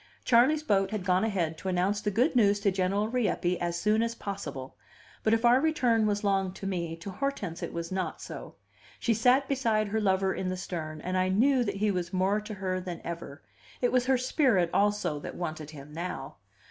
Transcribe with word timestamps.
Charley's 0.25 0.63
boat 0.63 0.89
had 0.89 1.05
gone 1.05 1.23
ahead 1.23 1.59
to 1.59 1.67
announce 1.69 2.01
the 2.01 2.09
good 2.09 2.35
news 2.35 2.59
to 2.61 2.71
General 2.71 3.07
Rieppe 3.07 3.59
as 3.61 3.79
soon 3.79 4.01
as 4.01 4.15
possible. 4.15 4.75
But 5.21 5.35
if 5.35 5.45
our 5.45 5.61
return 5.61 6.07
was 6.07 6.23
long 6.23 6.53
to 6.53 6.65
me, 6.65 6.95
to 6.95 7.11
Hortense 7.11 7.61
it 7.61 7.71
was 7.71 7.91
not 7.91 8.19
so. 8.19 8.55
She 8.99 9.13
sat 9.13 9.47
beside 9.47 9.89
her 9.89 10.01
lover 10.01 10.33
in 10.33 10.49
the 10.49 10.57
stern, 10.57 11.01
and 11.01 11.19
I 11.19 11.29
knew 11.29 11.63
that 11.63 11.75
he 11.75 11.91
was 11.91 12.11
more 12.11 12.41
to 12.41 12.55
her 12.55 12.79
than 12.81 12.99
ever: 13.03 13.43
it 13.79 13.91
was 13.91 14.07
her 14.07 14.17
spirit 14.17 14.71
also 14.73 15.19
that 15.19 15.35
wanted 15.35 15.69
him 15.69 15.93
now. 15.93 16.37